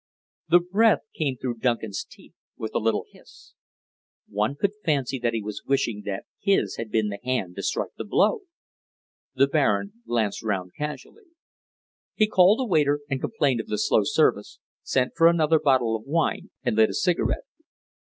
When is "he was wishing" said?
5.35-6.01